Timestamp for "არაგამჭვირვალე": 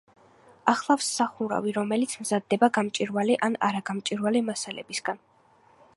3.69-4.43